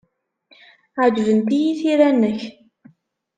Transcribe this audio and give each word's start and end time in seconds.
Ɛejbent-iyi 1.01 1.73
tira-nnek. 1.79 2.41